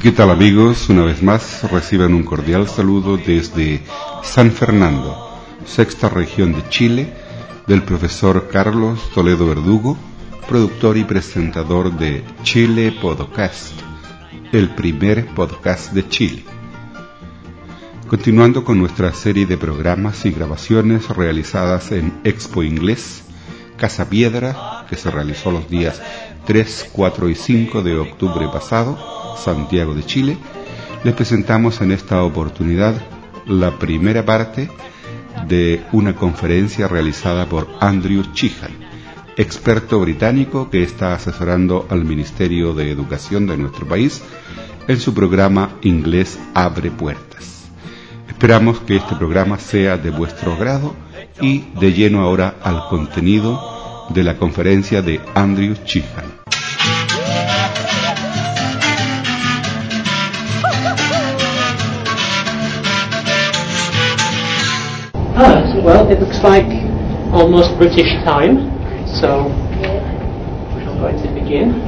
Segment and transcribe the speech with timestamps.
[0.00, 0.88] ¿Qué tal amigos?
[0.88, 3.82] Una vez más reciban un cordial saludo desde
[4.22, 5.28] San Fernando,
[5.66, 7.12] sexta región de Chile,
[7.66, 9.98] del profesor Carlos Toledo Verdugo,
[10.48, 13.74] productor y presentador de Chile Podcast,
[14.52, 16.44] el primer podcast de Chile.
[18.08, 23.24] Continuando con nuestra serie de programas y grabaciones realizadas en Expo Inglés,
[23.76, 26.00] Casa Piedra, que se realizó los días
[26.46, 30.36] 3, 4 y 5 de octubre pasado, Santiago de Chile,
[31.04, 32.94] les presentamos en esta oportunidad
[33.46, 34.70] la primera parte
[35.48, 38.72] de una conferencia realizada por Andrew Chihan,
[39.36, 44.22] experto británico que está asesorando al Ministerio de Educación de nuestro país
[44.88, 47.68] en su programa Inglés Abre Puertas.
[48.28, 50.94] Esperamos que este programa sea de vuestro agrado
[51.40, 56.40] y de lleno ahora al contenido de la conferencia de Andrew Chihan.
[65.42, 66.68] Ah, well, it looks like
[67.32, 68.68] almost British time,
[69.08, 71.80] so I'm going to begin.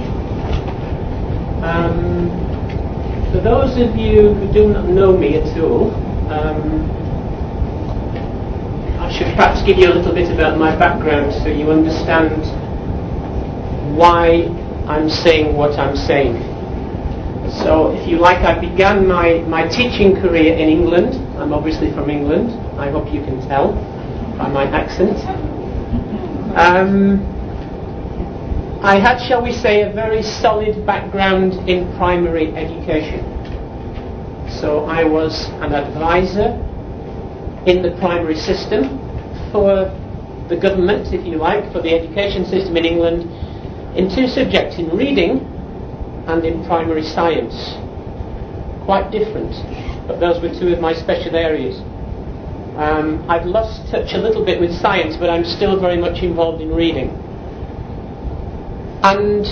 [1.61, 2.33] Um,
[3.31, 5.93] for those of you who do not know me at all,
[6.33, 6.89] um,
[8.99, 12.41] I should perhaps give you a little bit about my background so you understand
[13.95, 14.49] why
[14.89, 16.41] I'm saying what I'm saying.
[17.63, 21.17] So, if you like, I began my, my teaching career in England.
[21.37, 22.62] I'm obviously from England.
[22.79, 23.73] I hope you can tell
[24.39, 25.17] by my accent.
[26.57, 27.21] Um,
[28.83, 33.23] I had, shall we say, a very solid background in primary education.
[34.51, 36.59] So I was an advisor
[37.67, 38.99] in the primary system
[39.53, 39.87] for
[40.49, 43.31] the government, if you like, for the education system in England
[43.97, 45.41] in two subjects, in reading
[46.27, 47.55] and in primary science.
[48.85, 49.53] Quite different,
[50.09, 51.81] but those were two of my special areas.
[52.77, 56.63] Um, I've lost touch a little bit with science, but I'm still very much involved
[56.63, 57.11] in reading.
[59.03, 59.45] And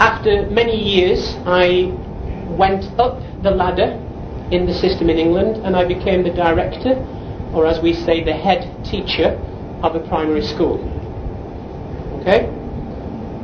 [0.00, 1.90] after many years, I
[2.56, 4.00] went up the ladder
[4.52, 6.94] in the system in England and I became the director,
[7.52, 9.36] or as we say, the head teacher
[9.82, 10.78] of a primary school.
[12.20, 12.46] Okay?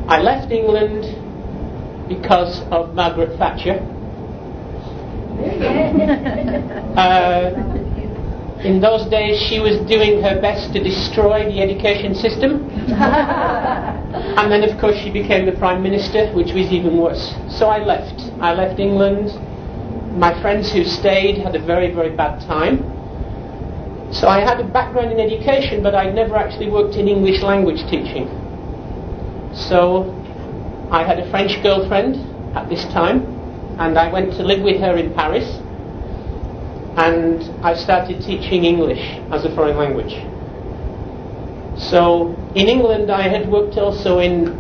[0.06, 1.04] I left England
[2.08, 3.80] because of Margaret Thatcher.
[6.96, 7.79] uh,
[8.64, 12.68] in those days, she was doing her best to destroy the education system.
[12.92, 17.34] and then, of course, she became the Prime Minister, which was even worse.
[17.48, 18.20] So I left.
[18.40, 19.32] I left England.
[20.18, 22.84] My friends who stayed had a very, very bad time.
[24.12, 27.80] So I had a background in education, but I'd never actually worked in English language
[27.88, 28.28] teaching.
[29.54, 30.12] So
[30.90, 32.16] I had a French girlfriend
[32.56, 33.24] at this time,
[33.78, 35.59] and I went to live with her in Paris
[37.00, 39.00] and I started teaching English
[39.32, 40.12] as a foreign language.
[41.80, 44.52] So in England, I had worked also in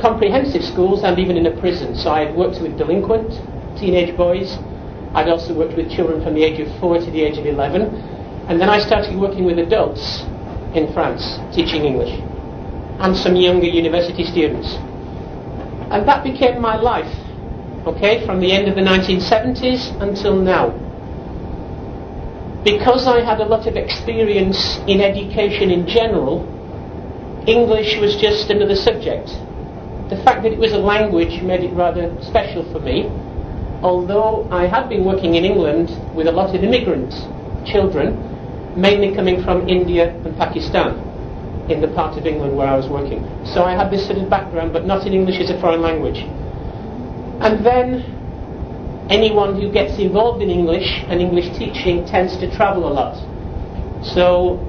[0.00, 1.96] comprehensive schools and even in a prison.
[1.96, 3.34] So I had worked with delinquent
[3.80, 4.56] teenage boys.
[5.14, 7.82] I'd also worked with children from the age of 4 to the age of 11.
[8.46, 10.22] And then I started working with adults
[10.78, 12.14] in France, teaching English,
[13.02, 14.70] and some younger university students.
[15.90, 17.10] And that became my life,
[17.88, 20.87] okay, from the end of the 1970s until now
[22.68, 26.44] because I had a lot of experience in education in general,
[27.46, 29.28] English was just another subject.
[30.12, 33.08] The fact that it was a language made it rather special for me,
[33.80, 37.08] although I had been working in England with a lot of immigrant
[37.64, 38.20] children,
[38.76, 41.00] mainly coming from India and Pakistan,
[41.70, 43.24] in the part of England where I was working.
[43.46, 46.20] So I had this sort of background, but not in English as a foreign language.
[47.40, 48.17] And then
[49.08, 53.16] anyone who gets involved in English and English teaching tends to travel a lot.
[54.04, 54.60] So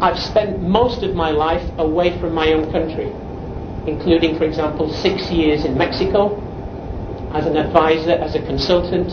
[0.00, 3.10] I've spent most of my life away from my own country,
[3.90, 6.36] including, for example, six years in Mexico
[7.34, 9.10] as an advisor, as a consultant,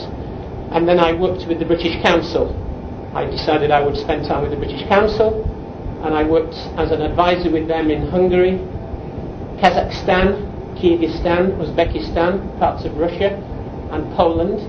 [0.72, 2.54] and then I worked with the British Council.
[3.13, 5.44] I decided I would spend time with the British Council,
[6.04, 8.60] and I worked as an advisor with them in Hungary,
[9.60, 13.42] Kazakhstan, Kyrgyzstan, Uzbekistan, parts of Russia,
[13.92, 14.60] and Poland,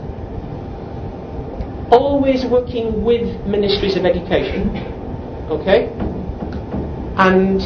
[1.92, 4.76] always working with ministries of education,
[5.50, 5.88] okay?
[7.16, 7.62] And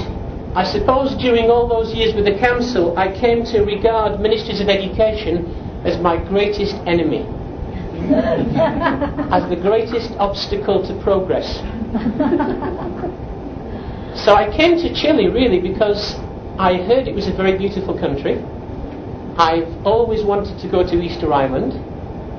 [0.57, 4.69] I suppose during all those years with the council, I came to regard ministries of
[4.69, 5.47] education
[5.85, 7.21] as my greatest enemy,
[9.33, 11.47] as the greatest obstacle to progress.
[14.25, 16.15] so I came to Chile really because
[16.59, 18.45] I heard it was a very beautiful country.
[19.39, 21.73] I've always wanted to go to Easter Island,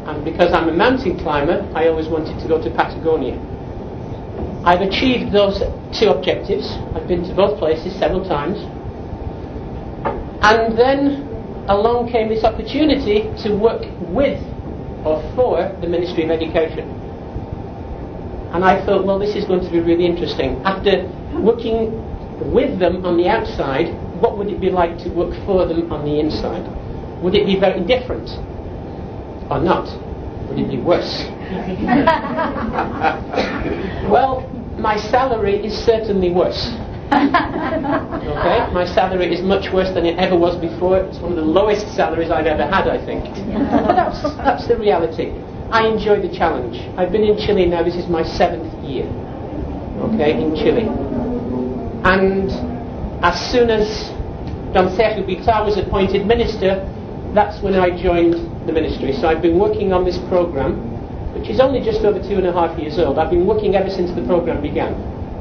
[0.08, 3.40] and because I'm a mountain climber, I always wanted to go to Patagonia.
[4.64, 5.60] I've achieved those
[5.98, 6.68] two objectives.
[6.96, 8.58] I've been to both places several times.
[10.44, 11.28] And then
[11.68, 14.42] along came this opportunity to work with
[15.06, 16.90] or for the Ministry of Education.
[18.54, 20.62] And I thought, well, this is going to be really interesting.
[20.64, 21.10] After
[21.40, 21.94] working
[22.52, 26.06] with them on the outside, what would it be like to work for them on
[26.06, 26.66] the inside?
[27.22, 28.30] Would it be very different
[29.50, 29.86] or not?
[30.50, 31.26] Would it be worse?
[34.10, 34.48] well,
[34.78, 36.68] my salary is certainly worse.
[37.12, 40.98] okay, my salary is much worse than it ever was before.
[40.98, 43.26] It's one of the lowest salaries I've ever had, I think.
[43.86, 45.32] but that's, that's the reality.
[45.72, 46.78] I enjoy the challenge.
[46.98, 49.06] I've been in Chile now, this is my seventh year.
[50.12, 50.88] Okay, in Chile.
[52.04, 52.50] And
[53.24, 54.10] as soon as
[54.74, 56.82] Don Sergio Bitar was appointed minister,
[57.34, 58.36] that's when I joined
[58.68, 59.14] the ministry.
[59.14, 60.92] So I've been working on this program
[61.34, 63.18] which is only just over two and a half years old.
[63.18, 64.94] I've been working ever since the program began,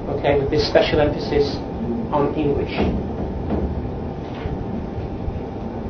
[0.08, 1.56] okay, with this special emphasis
[2.14, 2.72] on English.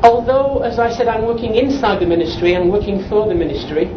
[0.03, 3.89] Although, as I said, I'm working inside the ministry, I'm working for the ministry,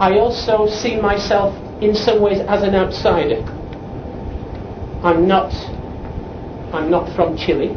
[0.00, 3.44] I also see myself in some ways as an outsider.
[5.04, 5.52] I'm not,
[6.72, 7.68] I'm not from Chile,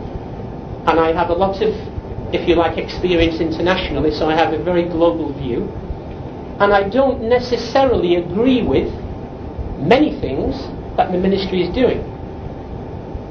[0.87, 1.75] and I have a lot of,
[2.33, 5.69] if you like, experience internationally, so I have a very global view
[6.61, 8.93] and I don't necessarily agree with
[9.79, 10.55] many things
[10.95, 12.05] that the ministry is doing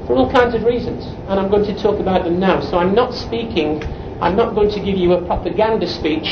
[0.05, 2.59] for all kinds of reasons, and I'm going to talk about them now.
[2.59, 3.81] So I'm not speaking,
[4.19, 6.27] I'm not going to give you a propaganda speech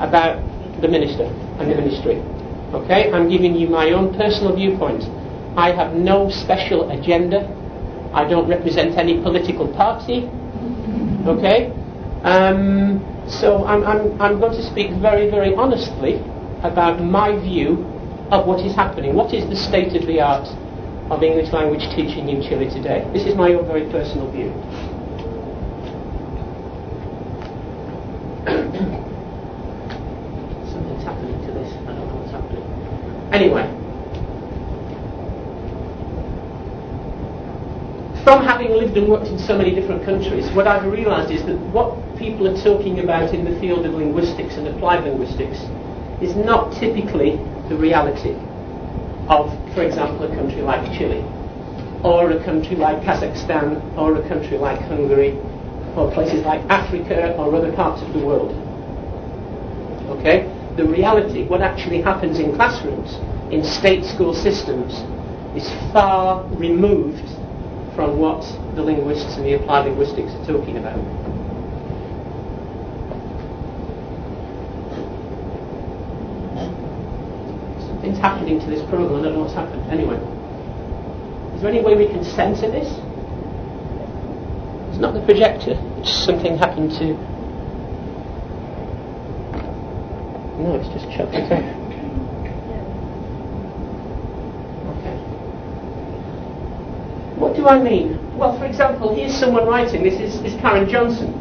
[0.00, 0.40] about
[0.80, 1.24] the minister
[1.60, 2.16] and the ministry.
[2.72, 3.12] Okay?
[3.12, 5.04] I'm giving you my own personal viewpoint.
[5.58, 7.44] I have no special agenda.
[8.14, 10.30] I don't represent any political party.
[11.28, 11.68] Okay?
[12.24, 16.14] Um, so I'm, I'm, I'm going to speak very, very honestly
[16.62, 17.84] about my view
[18.30, 19.14] of what is happening.
[19.14, 20.46] What is the state of the art
[21.10, 23.08] of English language teaching in Chile today?
[23.12, 24.52] This is my own very personal view.
[30.70, 31.72] Something's happening to this.
[31.74, 32.62] I don't know what's happening.
[33.34, 33.66] Anyway.
[38.22, 41.58] From having lived and worked in so many different countries, what I've realized is that
[41.74, 45.58] what people are talking about in the field of linguistics and applied linguistics
[46.22, 47.36] is not typically
[47.68, 48.36] the reality
[49.28, 51.24] of, for example, a country like Chile,
[52.04, 55.32] or a country like Kazakhstan, or a country like Hungary,
[55.96, 58.52] or places like Africa or other parts of the world.
[60.18, 60.46] Okay?
[60.76, 63.14] The reality, what actually happens in classrooms,
[63.52, 64.94] in state school systems,
[65.56, 67.28] is far removed
[67.96, 68.42] from what
[68.74, 70.96] the linguists and the applied linguistics are talking about.
[77.86, 79.82] Something's happening to this program, I don't know what's happened.
[79.90, 80.16] Anyway.
[81.54, 82.86] Is there any way we can censor this?
[84.90, 87.18] It's not the projector, it's just something happened to.
[90.62, 91.62] No, it's just shut it off.
[94.98, 95.18] Okay.
[97.38, 98.18] What do I mean?
[98.36, 100.04] Well, for example, here's someone writing.
[100.04, 101.34] This is, is Karen Johnson,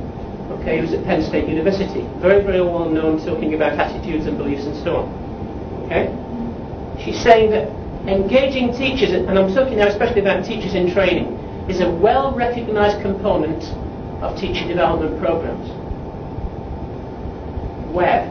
[0.61, 2.07] okay, who's at Penn State University.
[2.19, 5.85] Very, very well known talking about attitudes and beliefs and so on.
[5.85, 6.20] Okay?
[7.03, 7.67] She's saying that
[8.07, 11.33] engaging teachers, and I'm talking now especially about teachers in training,
[11.69, 13.63] is a well recognized component
[14.21, 15.69] of teacher development programs.
[17.93, 18.27] Where?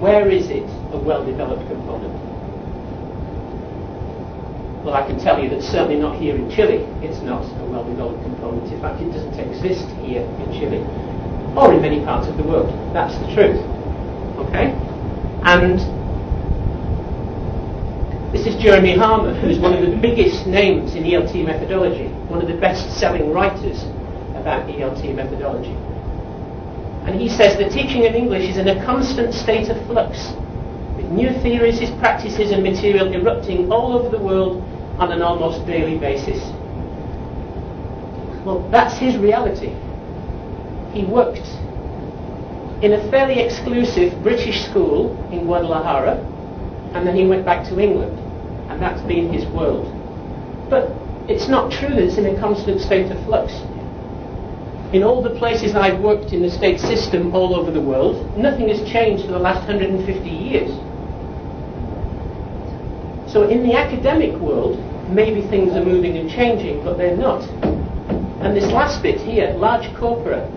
[0.00, 2.14] Where is it a well developed component?
[4.84, 6.88] Well, I can tell you that certainly not here in Chile.
[7.04, 8.72] It's not a well developed component.
[8.72, 10.80] In fact, it doesn't exist here in Chile
[11.56, 12.72] or in many parts of the world.
[12.94, 13.60] That's the truth.
[14.48, 14.72] Okay?
[15.44, 15.99] And
[18.32, 22.46] this is Jeremy Harmer, who's one of the biggest names in ELT methodology, one of
[22.46, 23.82] the best selling writers
[24.38, 25.74] about ELT methodology.
[27.10, 30.32] And he says the teaching of English is in a constant state of flux,
[30.96, 34.62] with new theories, practices, and material erupting all over the world
[35.00, 36.38] on an almost daily basis.
[38.44, 39.74] Well, that's his reality.
[40.92, 41.46] He worked
[42.84, 46.14] in a fairly exclusive British school in Guadalajara,
[46.94, 48.19] and then he went back to England,
[48.70, 49.86] and that's been his world.
[50.70, 50.90] But
[51.28, 53.52] it's not true that it's in a constant state of flux.
[54.94, 58.68] In all the places I've worked in the state system all over the world, nothing
[58.68, 60.70] has changed for the last 150 years.
[63.30, 67.42] So in the academic world, maybe things are moving and changing, but they're not.
[68.42, 70.50] And this last bit here, large corpora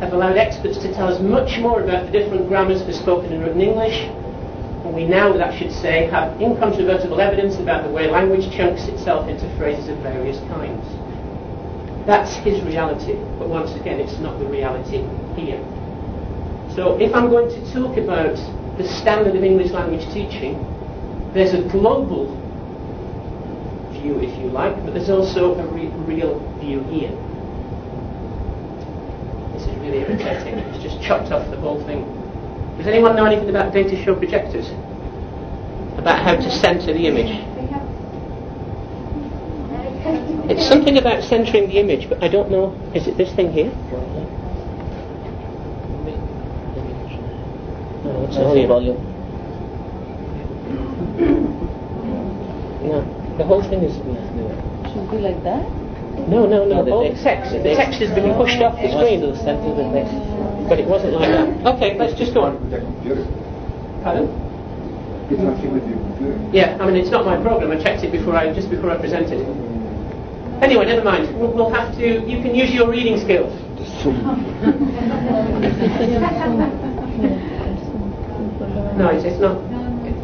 [0.00, 3.42] have allowed experts to tell us much more about the different grammars for spoken and
[3.42, 4.08] written English.
[4.90, 9.28] And we now, that should say, have incontrovertible evidence about the way language chunks itself
[9.28, 10.84] into phrases of various kinds.
[12.08, 15.06] That's his reality, but once again, it's not the reality
[15.40, 15.62] here.
[16.74, 18.34] So if I'm going to talk about
[18.78, 20.58] the standard of English language teaching,
[21.34, 22.34] there's a global
[23.92, 27.14] view, if you like, but there's also a re- real view here.
[29.54, 30.58] This is really irritating.
[30.58, 32.19] It's just chopped off the whole thing.
[32.80, 34.70] Does anyone know anything about data show projectors?
[35.98, 37.28] About how to center the image?
[40.50, 42.72] It's something about centering the image, but I don't know.
[42.94, 43.70] Is it this thing here?
[48.02, 48.66] No, it's not here.
[48.66, 48.96] volume.
[52.88, 53.94] No, the whole thing is.
[54.90, 55.89] Should be like that.
[56.28, 56.82] No, no, no.
[56.82, 58.84] No, the All the text- text, the the text- text has been pushed off the
[58.88, 60.14] It wants screen, to center the text.
[60.68, 61.74] but it wasn't like that.
[61.76, 62.60] Okay, let's just go on.
[62.60, 63.24] With the computer.
[64.02, 64.28] Pardon?
[65.30, 66.38] It's something with your computer.
[66.52, 67.70] Yeah, I mean it's not my program.
[67.70, 69.40] I checked it before I just before I presented.
[69.40, 69.48] It.
[70.62, 71.34] Anyway, never mind.
[71.38, 72.04] We'll, we'll have to.
[72.28, 73.52] You can use your reading skills.
[78.98, 79.56] No, it's, it's not.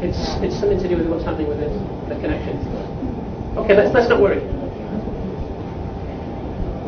[0.02, 1.70] It's it's something to do with what's happening with the,
[2.12, 2.58] the connection.
[3.56, 4.42] Okay, let's let's not worry.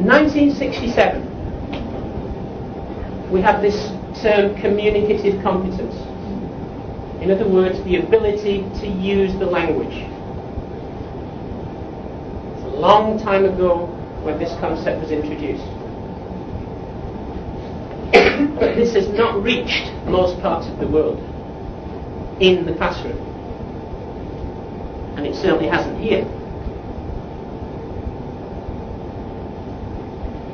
[0.05, 1.23] 1967.
[3.31, 3.76] We have this
[4.23, 5.95] term communicative competence.
[7.23, 10.07] In other words, the ability to use the language.
[12.55, 13.87] It's a long time ago
[14.23, 15.64] when this concept was introduced.
[18.59, 21.19] but this has not reached most parts of the world
[22.40, 23.19] in the classroom.
[25.17, 26.25] And it certainly hasn't here.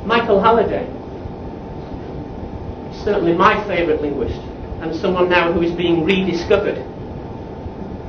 [0.05, 0.87] Michael Halliday,
[3.05, 4.39] certainly my favourite linguist,
[4.83, 6.77] and someone now who is being rediscovered.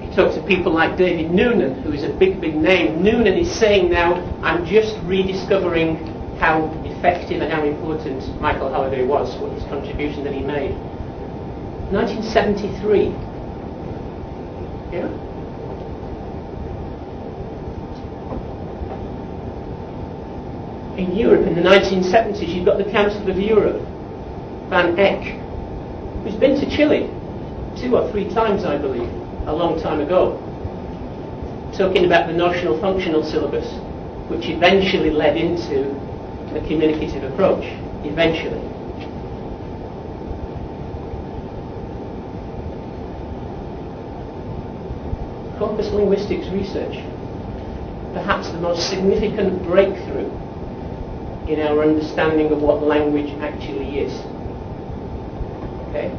[0.02, 3.02] He talks to people like David Nunan, who is a big, big name.
[3.02, 5.96] Nunan is saying now, I'm just rediscovering
[6.38, 10.72] how effective and how important Michael Halliday was, what his contribution that he made.
[11.92, 13.08] 1973.
[14.92, 15.25] Yeah?
[20.98, 23.82] In Europe in the 1970s, you've got the Council of Europe,
[24.70, 25.42] Van Ek,
[26.24, 27.10] who's been to Chile
[27.76, 29.10] two or three times, I believe,
[29.46, 30.40] a long time ago,
[31.78, 33.68] talking about the notional functional syllabus,
[34.30, 35.92] which eventually led into
[36.54, 37.66] the communicative approach,
[38.06, 38.62] eventually.
[45.60, 46.96] Corpus linguistics research,
[48.14, 50.32] perhaps the most significant breakthrough
[51.48, 54.14] in our understanding of what language actually is.
[55.90, 56.10] Okay?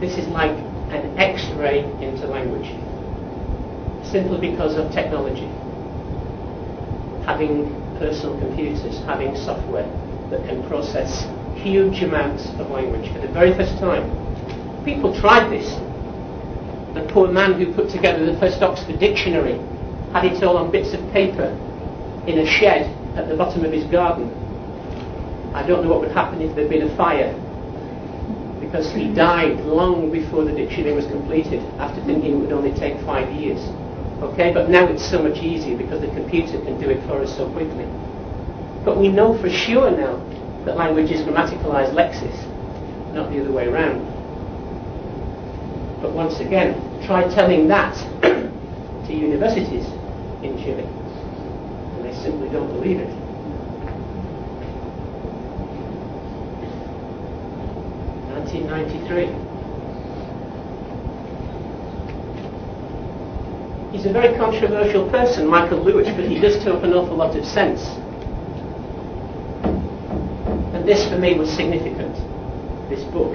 [0.00, 0.52] This is like
[0.92, 2.68] an X-ray into language,
[4.06, 5.48] simply because of technology.
[7.26, 9.86] Having personal computers, having software
[10.30, 11.26] that can process
[11.60, 14.06] huge amounts of language for the very first time.
[14.84, 15.68] People tried this.
[16.94, 19.58] The poor man who put together the first Oxford Dictionary
[20.12, 21.48] had it all on bits of paper
[22.26, 24.30] in a shed at the bottom of his garden.
[25.52, 27.34] I don't know what would happen if there'd been a fire
[28.60, 33.00] because he died long before the dictionary was completed after thinking it would only take
[33.04, 33.58] five years.
[34.22, 37.34] Okay, but now it's so much easier because the computer can do it for us
[37.36, 37.86] so quickly.
[38.84, 40.16] But we know for sure now
[40.64, 42.36] that language is grammaticalized lexis,
[43.14, 44.04] not the other way around.
[46.02, 49.86] But once again, try telling that to universities
[50.42, 50.86] in Chile,
[52.22, 53.08] simply don't believe it.
[58.28, 59.28] Nineteen ninety-three.
[63.92, 67.44] He's a very controversial person, Michael Lewis, but he does talk an awful lot of
[67.44, 67.82] sense.
[70.74, 72.14] And this for me was significant,
[72.90, 73.34] this book.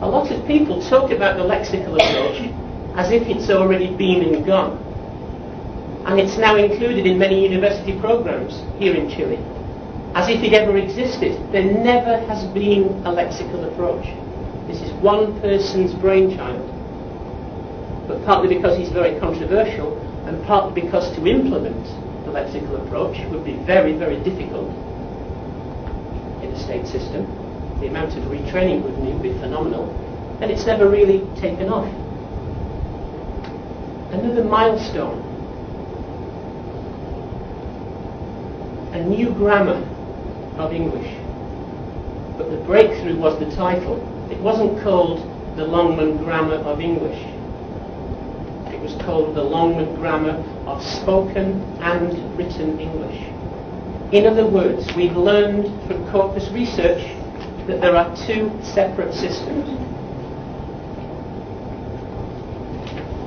[0.00, 2.50] A lot of people talk about the lexical approach
[2.96, 4.89] as if it's already been and gone.
[6.06, 9.38] And it's now included in many university programs here in Chile,
[10.14, 11.36] as if it ever existed.
[11.52, 14.06] There never has been a lexical approach.
[14.66, 16.80] This is one person's brainchild
[18.10, 21.84] but partly because he's very controversial, and partly because to implement
[22.26, 24.68] the lexical approach would be very, very difficult
[26.42, 27.24] in a state system.
[27.78, 29.94] The amount of retraining would need would be phenomenal,
[30.42, 31.86] and it's never really taken off.
[34.12, 35.29] Another milestone.
[38.92, 39.82] A new grammar
[40.58, 41.14] of English.
[42.36, 43.98] But the breakthrough was the title.
[44.30, 45.20] It wasn't called
[45.56, 47.18] the Longman Grammar of English.
[48.72, 53.20] It was called the Longman Grammar of Spoken and Written English.
[54.12, 57.02] In other words, we've learned from corpus research
[57.66, 59.68] that there are two separate systems.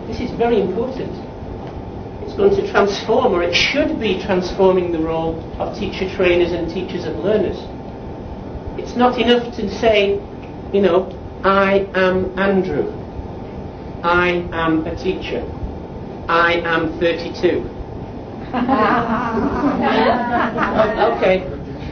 [0.08, 1.12] This is very important.
[2.34, 6.68] It's going to transform, or it should be transforming the role of teacher trainers and
[6.68, 7.58] teachers and learners.
[8.82, 10.13] It's not enough to say,
[10.74, 11.13] you know,
[11.44, 12.90] I am Andrew.
[14.02, 15.46] I am a teacher.
[16.28, 17.70] I am 32.
[21.13, 21.46] okay.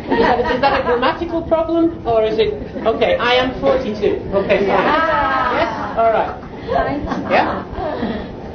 [0.10, 2.54] Is that, a, is that a grammatical problem or is it
[2.88, 3.16] okay?
[3.18, 3.94] I am 42.
[4.34, 4.70] Okay, fine.
[4.72, 5.54] Ah.
[5.54, 5.70] Yes.
[6.00, 6.34] All right.
[7.30, 7.62] Yeah.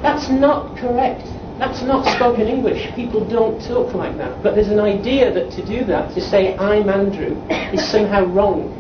[0.03, 1.36] That's not correct.
[1.59, 2.95] That's not spoken English.
[2.95, 4.43] People don't talk like that.
[4.43, 7.41] But there's an idea that to do that, to say I'm Andrew,
[7.73, 8.75] is somehow wrong.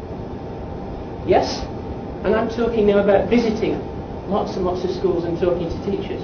[1.26, 1.64] Yes?
[2.24, 3.80] And I'm talking now about visiting
[4.28, 6.22] lots and lots of schools and talking to teachers.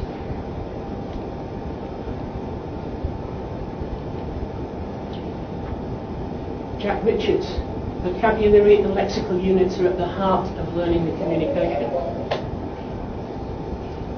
[6.82, 7.46] Jack Richards,
[8.02, 12.11] vocabulary and lexical units are at the heart of learning the communication.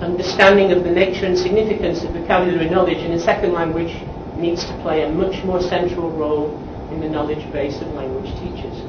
[0.00, 3.94] Understanding of the nature and significance of vocabulary knowledge in a second language
[4.36, 6.50] needs to play a much more central role
[6.90, 8.82] in the knowledge base of language teachers.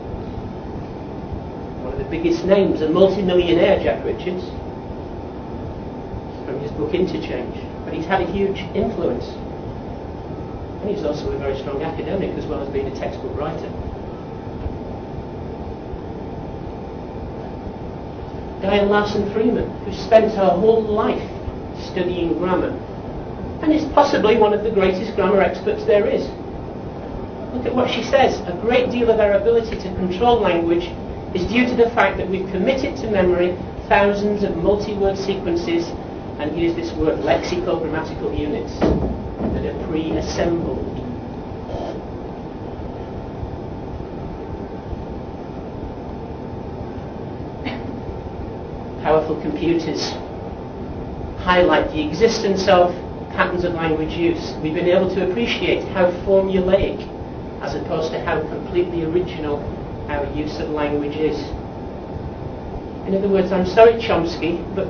[1.84, 4.44] One of the biggest names, a multi-millionaire, Jack Richards,
[6.46, 9.26] from his book Interchange, but he's had a huge influence
[10.86, 13.66] and he's also a very strong academic as well as being a textbook writer.
[18.66, 21.22] Diane Larsen-Freeman, who spent her whole life
[21.86, 22.72] studying grammar
[23.62, 26.24] and is possibly one of the greatest grammar experts there is.
[27.54, 28.40] Look at what she says.
[28.48, 30.86] A great deal of our ability to control language
[31.36, 33.56] is due to the fact that we've committed to memory
[33.88, 35.86] thousands of multi-word sequences
[36.40, 40.84] and use this word lexico-grammatical units that are pre-assembled.
[49.02, 50.02] Powerful computers
[51.46, 52.90] highlight the existence of
[53.30, 54.54] patterns of language use.
[54.64, 56.98] We've been able to appreciate how formulaic
[57.62, 59.58] as opposed to how completely original
[60.10, 61.38] our use of language is.
[63.08, 64.88] In other words, I'm sorry, Chomsky, but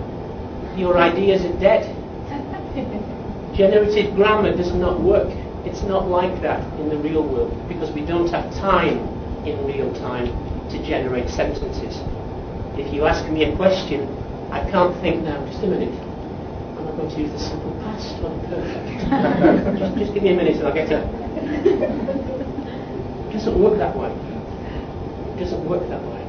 [0.78, 1.84] your ideas are dead.
[3.56, 5.30] Generative grammar does not work.
[5.66, 9.00] It's not like that in the real world because we don't have time
[9.46, 10.28] in real time
[10.70, 12.00] to generate sentences.
[12.80, 14.08] If you ask me a question,
[14.56, 15.46] I can't think now.
[15.48, 15.92] Just a minute.
[15.92, 18.88] I'm not going to use the simple past or the perfect.
[19.80, 21.04] just, just give me a minute and I'll get it.
[23.28, 24.12] It doesn't work that way.
[25.36, 26.24] It doesn't work that way.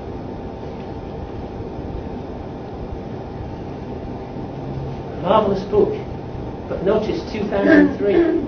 [5.23, 5.95] Marvelous book.
[6.69, 8.43] But notice 2003.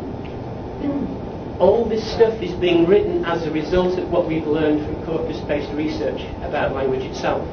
[1.60, 5.72] All this stuff is being written as a result of what we've learned from corpus-based
[5.74, 7.46] research about language itself.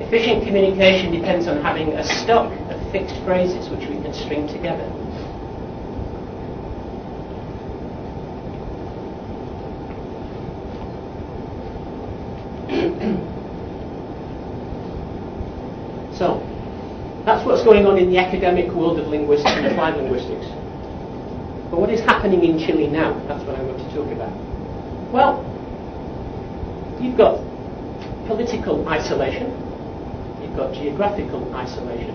[0.00, 4.88] Efficient communication depends on having a stock of fixed phrases which we can string together.
[16.16, 16.40] so,
[17.26, 20.46] that's what's going on in the academic world of linguistics and applied linguistics.
[21.70, 23.12] But what is happening in Chile now?
[23.28, 24.32] That's what I want to talk about.
[25.12, 25.44] Well,
[27.00, 27.38] you've got
[28.26, 29.69] political isolation,
[30.50, 32.14] you've got geographical isolation.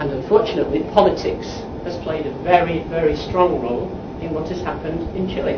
[0.00, 1.46] And unfortunately, politics
[1.84, 3.90] has played a very, very strong role
[4.22, 5.54] in what has happened in Chile.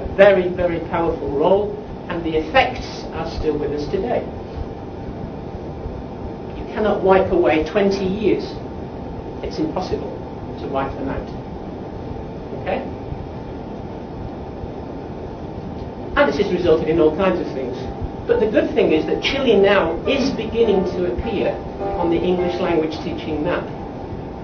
[0.00, 1.76] A very, very powerful role,
[2.08, 4.24] and the effects are still with us today.
[6.58, 8.44] You cannot wipe away 20 years.
[9.44, 10.10] It's impossible
[10.60, 11.28] to wipe them out.
[12.62, 12.80] Okay?
[16.16, 17.76] And this has resulted in all kinds of things.
[18.26, 21.52] But the good thing is that Chile now is beginning to appear
[22.00, 23.62] on the English language teaching map,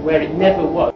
[0.03, 0.93] where it never was.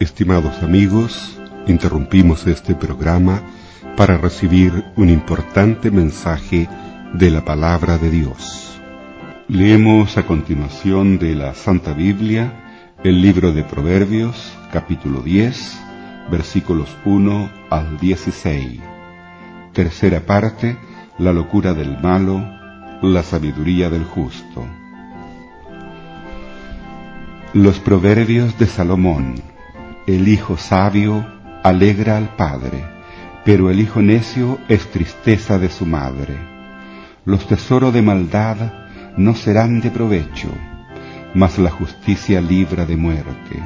[0.00, 3.42] Estimados amigos, interrumpimos este programa
[3.96, 6.68] para recibir un importante mensaje
[7.14, 8.78] de la palabra de Dios.
[9.48, 12.52] Leemos a continuación de la Santa Biblia
[13.02, 15.80] El libro de Proverbios, capítulo 10,
[16.30, 18.80] versículos 1 al 16.
[19.72, 20.76] Tercera parte,
[21.18, 22.44] la locura del malo,
[23.02, 24.66] la sabiduría del justo.
[27.54, 29.36] Los proverbios de Salomón.
[30.06, 31.26] El hijo sabio
[31.62, 32.95] alegra al padre,
[33.46, 36.36] pero el hijo necio es tristeza de su madre.
[37.24, 38.56] Los tesoros de maldad
[39.16, 40.48] no serán de provecho,
[41.32, 43.62] mas la justicia libra de muerte.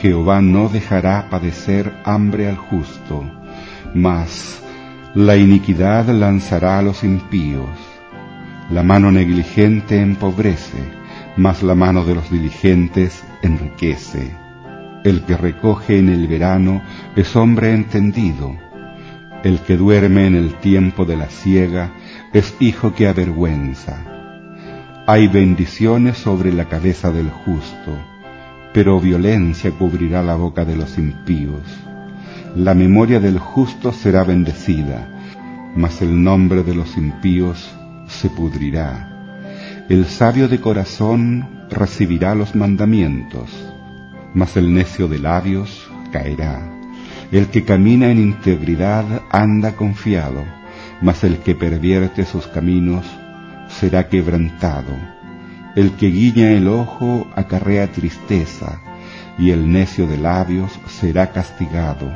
[0.00, 3.30] Jehová no dejará padecer hambre al justo,
[3.94, 4.62] mas
[5.14, 7.68] la iniquidad lanzará a los impíos.
[8.70, 10.78] La mano negligente empobrece,
[11.36, 14.34] mas la mano de los diligentes enriquece.
[15.04, 16.80] El que recoge en el verano
[17.14, 18.64] es hombre entendido.
[19.44, 21.92] El que duerme en el tiempo de la siega
[22.32, 24.02] es hijo que avergüenza.
[25.06, 27.98] Hay bendiciones sobre la cabeza del justo,
[28.72, 31.60] pero violencia cubrirá la boca de los impíos.
[32.56, 35.10] La memoria del justo será bendecida,
[35.76, 37.70] mas el nombre de los impíos
[38.08, 39.10] se pudrirá.
[39.90, 43.50] El sabio de corazón recibirá los mandamientos,
[44.32, 46.83] mas el necio de labios caerá.
[47.34, 50.44] El que camina en integridad anda confiado,
[51.02, 53.04] mas el que pervierte sus caminos
[53.66, 54.92] será quebrantado.
[55.74, 58.80] El que guiña el ojo acarrea tristeza,
[59.36, 62.08] y el necio de labios será castigado.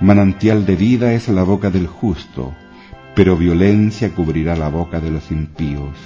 [0.00, 2.54] Manantial de vida es la boca del justo,
[3.16, 5.98] pero violencia cubrirá la boca de los impíos.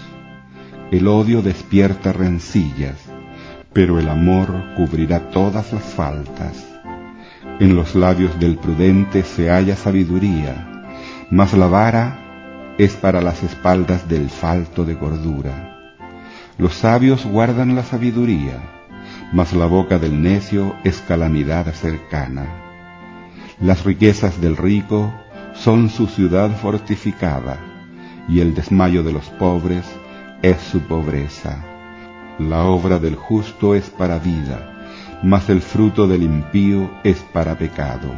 [0.90, 2.96] El odio despierta rencillas,
[3.74, 6.71] pero el amor cubrirá todas las faltas.
[7.60, 10.84] En los labios del prudente se halla sabiduría,
[11.30, 15.94] mas la vara es para las espaldas del falto de gordura.
[16.58, 18.60] Los sabios guardan la sabiduría,
[19.32, 22.46] mas la boca del necio es calamidad cercana.
[23.60, 25.12] Las riquezas del rico
[25.54, 27.58] son su ciudad fortificada,
[28.28, 29.84] y el desmayo de los pobres
[30.42, 31.64] es su pobreza.
[32.38, 34.71] La obra del justo es para vida,
[35.22, 38.12] mas el fruto del impío es para pecado.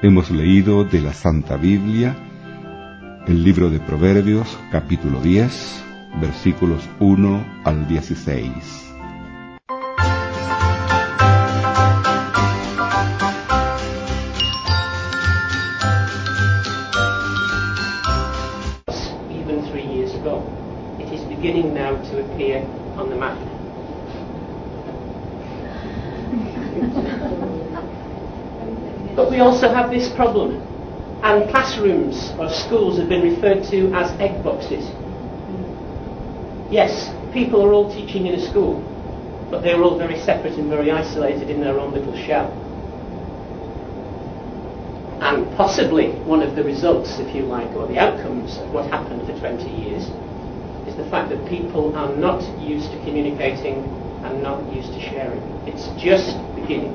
[0.00, 2.16] Hemos leído de la Santa Biblia
[3.26, 5.84] el libro de Proverbios capítulo 10
[6.20, 8.84] versículos 1 al 16.
[19.30, 20.42] even three years ago.
[20.98, 23.57] It is beginning now to appear on the map.
[29.16, 30.62] But we also have this problem,
[31.22, 34.86] and classrooms or schools have been referred to as egg boxes.
[36.70, 38.82] Yes, people are all teaching in a school,
[39.50, 42.52] but they're all very separate and very isolated in their own little shell.
[45.20, 49.26] And possibly one of the results, if you like, or the outcomes of what happened
[49.26, 50.04] for 20 years
[50.86, 53.82] is the fact that people are not used to communicating
[54.24, 55.42] and not used to sharing.
[55.66, 56.92] It's just beginning.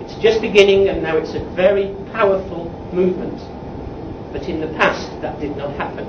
[0.00, 3.38] It's just beginning and now it's a very powerful movement.
[4.32, 6.06] But in the past that did not happen.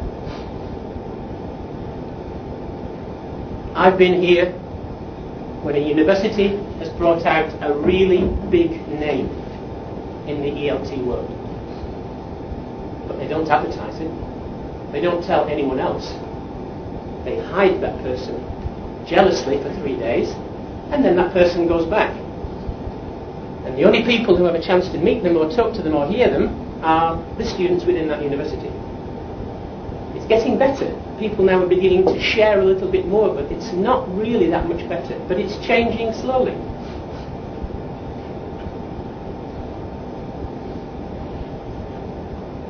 [3.76, 4.52] I've been here
[5.64, 9.28] when a university has brought out a really big name
[10.28, 11.30] in the ELT world.
[13.08, 14.92] But they don't advertise it.
[14.92, 16.06] They don't tell anyone else.
[17.26, 18.54] They hide that person
[19.06, 20.30] jealously for three days,
[20.92, 22.16] and then that person goes back.
[23.66, 25.96] And the only people who have a chance to meet them or talk to them
[25.96, 26.50] or hear them
[26.84, 28.70] are the students within that university.
[30.16, 30.94] It's getting better.
[31.18, 34.68] People now are beginning to share a little bit more, but it's not really that
[34.68, 35.18] much better.
[35.28, 36.54] But it's changing slowly.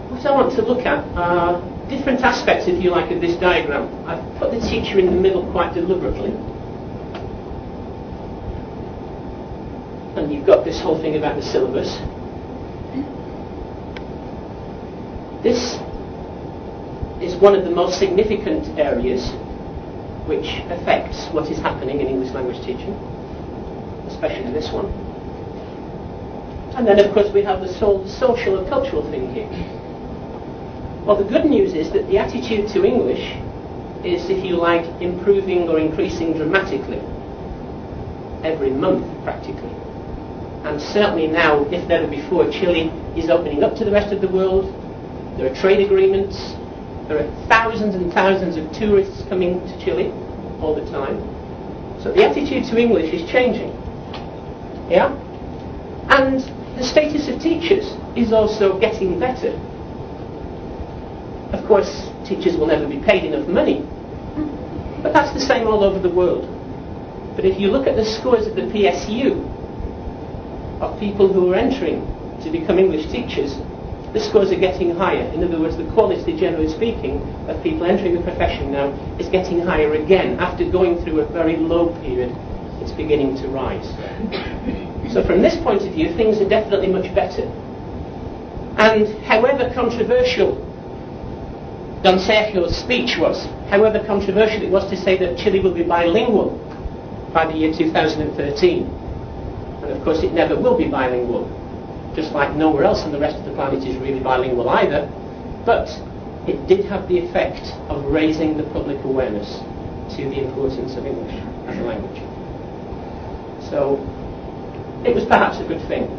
[0.10, 3.90] What I want to look at are different aspects, if you like, of this diagram.
[4.08, 6.32] I've put the teacher in the middle quite deliberately.
[10.16, 11.98] And you've got this whole thing about the syllabus.
[15.44, 15.76] This
[17.22, 19.32] is one of the most significant areas
[20.26, 22.94] which affects what is happening in English language teaching,
[24.08, 24.86] especially this one.
[26.76, 29.50] And then, of course, we have the social and cultural thing here.
[31.06, 33.36] Well, the good news is that the attitude to English
[34.06, 37.02] is, if you like, improving or increasing dramatically
[38.42, 39.72] every month, practically.
[40.64, 42.88] And certainly now, if never before, Chile
[43.18, 44.72] is opening up to the rest of the world.
[45.38, 46.38] There are trade agreements.
[47.10, 50.08] There are thousands and thousands of tourists coming to Chile
[50.62, 51.20] all the time.
[52.02, 53.72] So the attitude to English is changing.
[54.90, 55.12] Yeah?
[56.08, 56.40] And
[56.78, 59.60] the status of teachers is also getting better.
[61.54, 63.86] Of course, teachers will never be paid enough money,
[65.04, 66.50] but that's the same all over the world.
[67.36, 69.38] But if you look at the scores at the PSU
[70.82, 72.02] of people who are entering
[72.44, 73.56] to become English teachers,
[74.14, 75.26] the scores are getting higher.
[75.34, 79.60] In other words, the quality, generally speaking, of people entering the profession now is getting
[79.62, 80.40] higher again.
[80.40, 82.30] After going through a very low period,
[82.82, 83.88] it's beginning to rise.
[85.14, 87.46] So from this point of view, things are definitely much better.
[88.78, 90.73] And however controversial
[92.04, 96.60] Don Sergio's speech was, however controversial it was to say that Chile will be bilingual
[97.34, 101.48] by the year 2013, and of course it never will be bilingual,
[102.14, 105.08] just like nowhere else on the rest of the planet is really bilingual either,
[105.66, 105.88] but
[106.46, 109.60] it did have the effect of raising the public awareness
[110.18, 111.34] to the importance of English
[111.72, 112.20] as a language.
[113.70, 113.96] So
[115.08, 116.12] it was perhaps a good thing.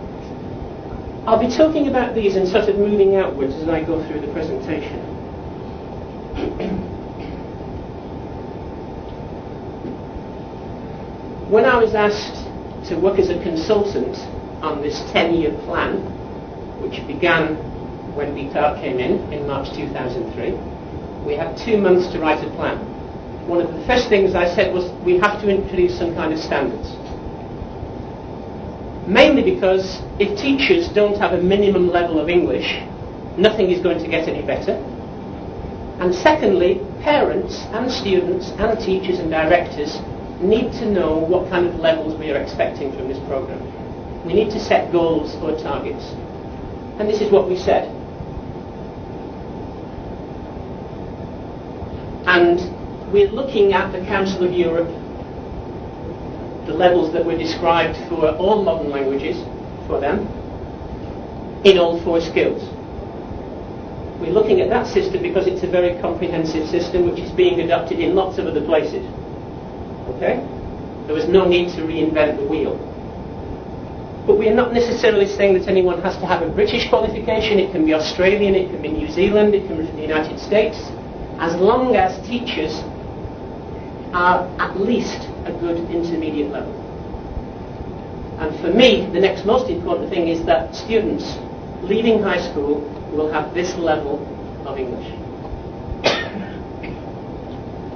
[1.28, 4.32] I'll be talking about these and sort of moving outwards as I go through the
[4.32, 5.13] presentation.
[11.48, 12.34] When I was asked
[12.88, 14.16] to work as a consultant
[14.62, 15.98] on this 10-year plan,
[16.82, 17.54] which began
[18.16, 20.52] when Bitar came in, in March 2003,
[21.24, 22.78] we had two months to write a plan.
[23.46, 26.38] One of the first things I said was we have to introduce some kind of
[26.38, 26.88] standards.
[29.06, 32.80] Mainly because if teachers don't have a minimum level of English,
[33.36, 34.80] nothing is going to get any better.
[36.04, 39.98] And secondly, parents and students and teachers and directors
[40.38, 44.26] need to know what kind of levels we are expecting from this program.
[44.26, 46.04] We need to set goals or targets.
[47.00, 47.88] And this is what we said.
[52.26, 52.60] And
[53.10, 54.88] we're looking at the Council of Europe,
[56.66, 59.38] the levels that were described for all modern languages,
[59.86, 60.28] for them,
[61.64, 62.73] in all four skills.
[64.24, 68.00] We're looking at that system because it's a very comprehensive system which is being adopted
[68.00, 69.04] in lots of other places.
[70.16, 70.40] Okay?
[71.04, 72.72] There was no need to reinvent the wheel.
[74.26, 77.58] But we are not necessarily saying that anyone has to have a British qualification.
[77.58, 80.78] It can be Australian, it can be New Zealand, it can be the United States,
[81.38, 82.72] as long as teachers
[84.14, 86.72] are at least a good intermediate level.
[88.40, 91.36] And for me, the next most important thing is that students
[91.82, 92.80] leaving high school
[93.14, 94.18] will have this level
[94.66, 95.08] of English.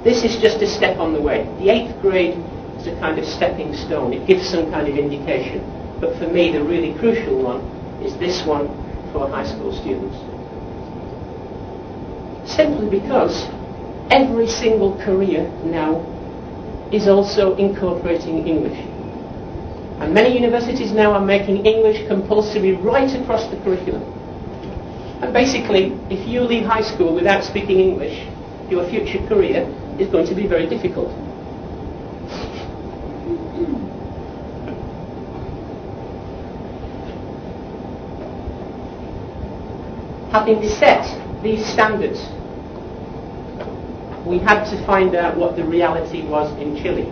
[0.03, 1.43] This is just a step on the way.
[1.59, 2.37] The eighth grade
[2.79, 4.13] is a kind of stepping stone.
[4.13, 5.59] It gives some kind of indication.
[5.99, 7.59] But for me, the really crucial one
[8.01, 8.67] is this one
[9.11, 10.15] for high school students.
[12.49, 13.45] Simply because
[14.09, 15.99] every single career now
[16.93, 18.79] is also incorporating English.
[19.99, 24.18] And many universities now are making English compulsory right across the curriculum.
[25.21, 28.25] And basically, if you leave high school without speaking English,
[28.69, 29.67] your future career
[29.99, 31.09] is going to be very difficult.
[40.31, 41.03] Having set
[41.43, 42.19] these standards,
[44.25, 47.11] we had to find out what the reality was in Chile.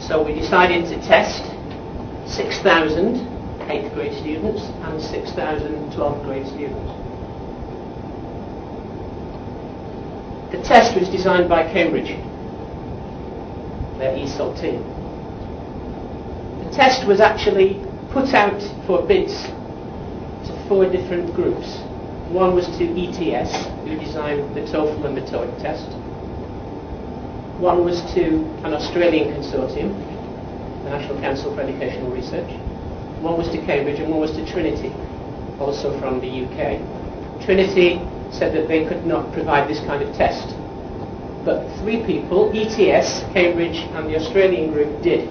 [0.00, 1.42] So we decided to test
[2.26, 3.33] 6,000
[3.66, 7.04] 8th grade students and 6,000 12th grade students.
[10.52, 12.16] The test was designed by Cambridge,
[13.98, 14.82] their ESOL team.
[16.64, 19.34] The test was actually put out for bids
[20.46, 21.78] to four different groups.
[22.30, 25.86] One was to ETS, who designed the TOEFL and the TOEIC test.
[27.58, 29.94] One was to an Australian consortium,
[30.84, 32.50] the National Council for Educational Research.
[33.24, 34.92] One was to Cambridge and one was to Trinity,
[35.58, 36.76] also from the UK.
[37.42, 37.98] Trinity
[38.30, 40.54] said that they could not provide this kind of test.
[41.42, 45.26] But three people, ETS, Cambridge and the Australian group did.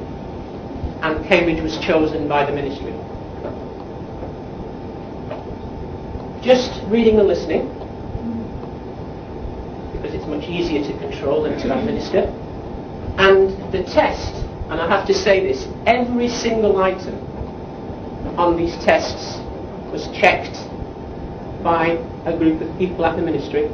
[1.03, 2.93] And Cambridge was chosen by the ministry.
[6.41, 7.67] Just reading and listening,
[9.93, 12.21] because it's much easier to control than to administer.
[13.19, 14.33] And the test,
[14.71, 17.32] and I have to say this, every single item
[18.37, 19.39] on these tests
[19.91, 20.57] was checked
[21.63, 23.65] by a group of people at the ministry.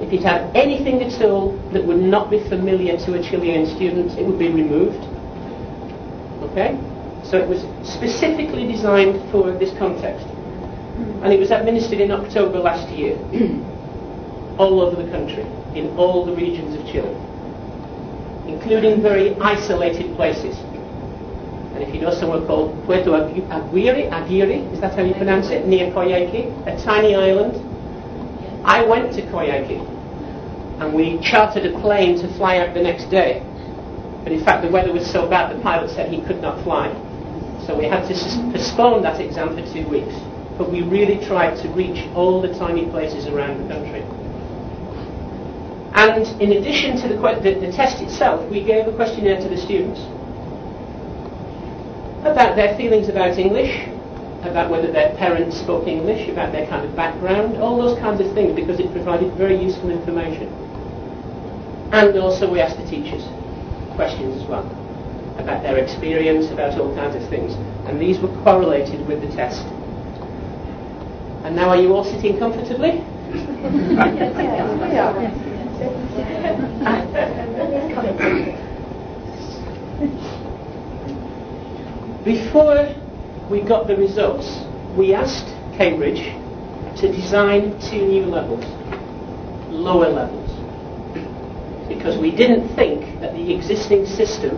[0.00, 4.18] If it had anything at all that would not be familiar to a Chilean student,
[4.18, 5.02] it would be removed.
[6.50, 6.78] Okay?
[7.24, 10.26] So it was specifically designed for this context.
[11.22, 13.16] And it was administered in October last year,
[14.58, 17.14] all over the country, in all the regions of Chile.
[18.46, 20.56] including very isolated places.
[21.82, 25.90] If you know somewhere called Puerto Aguirre, Aguirre, is that how you pronounce it, near
[25.92, 27.58] Coyhaique, a tiny island,
[28.64, 29.82] I went to Coyhaique
[30.80, 33.42] and we chartered a plane to fly out the next day.
[34.22, 36.86] But in fact, the weather was so bad, the pilot said he could not fly.
[37.66, 38.14] So we had to
[38.52, 40.14] postpone that exam for two weeks.
[40.56, 44.02] But we really tried to reach all the tiny places around the country.
[45.94, 49.48] And in addition to the, que- the, the test itself, we gave a questionnaire to
[49.48, 49.98] the students
[52.22, 53.88] about their feelings about English,
[54.42, 58.32] about whether their parents spoke English, about their kind of background, all those kinds of
[58.32, 60.48] things, because it provided very useful information.
[61.92, 63.24] And also we asked the teachers
[63.96, 64.64] questions as well
[65.38, 67.54] about their experience, about all kinds of things.
[67.88, 69.66] And these were correlated with the test.
[71.44, 73.02] And now are you all sitting comfortably?
[82.24, 82.94] Before
[83.50, 84.60] we got the results,
[84.96, 86.22] we asked Cambridge
[87.00, 88.64] to design two new levels,
[89.72, 90.50] lower levels,
[91.88, 94.54] because we didn't think that the existing system,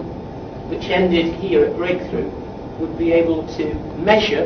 [0.68, 2.28] which ended here at Breakthrough,
[2.78, 4.44] would be able to measure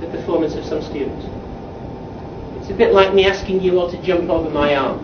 [0.00, 1.24] the performance of some students.
[2.60, 4.98] It's a bit like me asking you all to jump over my arm.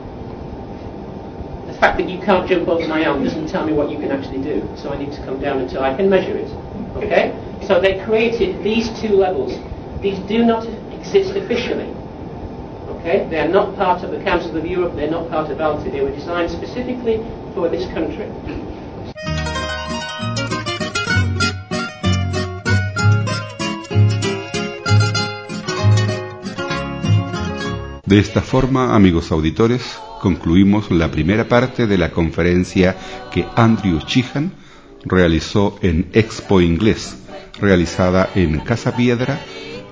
[1.66, 4.10] The fact that you can't jump over my arm doesn't tell me what you can
[4.10, 6.50] actually do, so I need to come down until I can measure it.
[6.96, 7.32] Okay?
[7.66, 9.52] So they created these two levels.
[10.00, 11.92] These do not exist officially.
[12.98, 13.26] Okay?
[13.30, 15.90] They are not part of the Council of Europe, they're not part of ALTE.
[15.90, 17.18] They were designed specifically
[17.54, 18.26] for this country.
[28.10, 32.96] De esta forma, amigos auditores, concluimos la primera parte de la conferencia
[33.30, 34.52] que Andrew Chihan
[35.04, 37.16] realizó en Expo Inglés,
[37.60, 39.40] realizada en Casa Piedra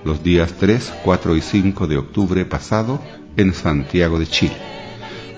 [0.05, 3.01] los días 3, 4 y 5 de octubre pasado
[3.37, 4.57] en Santiago de Chile.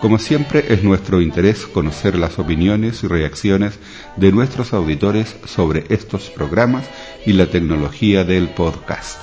[0.00, 3.78] Como siempre, es nuestro interés conocer las opiniones y reacciones
[4.16, 6.87] de nuestros auditores sobre estos programas
[7.26, 9.20] y la tecnología del podcast.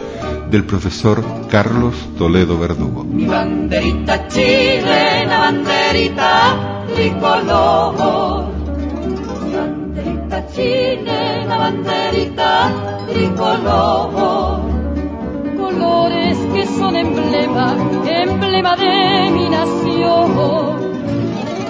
[0.50, 3.04] del profesor Carlos Toledo Verdugo.
[3.04, 8.46] Mi banderita chilena, banderita tricolor.
[9.44, 14.62] Mi banderita chilena, banderita tricolor.
[15.58, 20.94] Colores que son emblema, emblema de mi nación.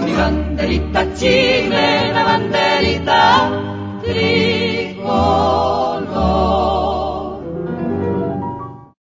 [0.04, 3.66] Mi banderita chilena, banderita
[4.06, 5.86] Patrico.